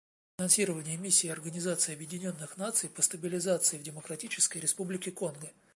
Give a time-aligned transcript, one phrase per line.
[0.39, 5.51] Финансирование Миссии Организации Объединенных Наций по стабилизации в Демократической Республике Конго.